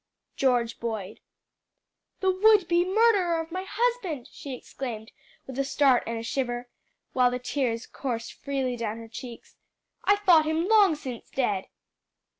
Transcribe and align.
"George 0.35 0.79
Boyd." 0.79 1.19
"The 2.21 2.31
would 2.31 2.67
be 2.67 2.83
murderer 2.83 3.39
of 3.39 3.51
my 3.51 3.65
husband!" 3.69 4.27
she 4.31 4.55
exclaimed, 4.55 5.11
with 5.45 5.59
a 5.59 5.63
start 5.63 6.01
and 6.07 6.25
shiver, 6.25 6.67
while 7.13 7.29
the 7.29 7.37
tears 7.37 7.85
coursed 7.85 8.33
freely 8.33 8.75
down 8.75 8.97
her 8.97 9.07
cheeks. 9.07 9.57
"I 10.03 10.15
thought 10.15 10.45
him 10.47 10.67
long 10.67 10.95
since 10.95 11.29
dead." 11.29 11.67